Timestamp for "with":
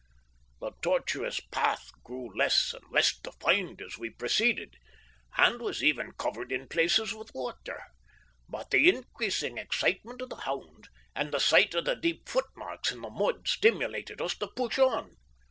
7.13-7.35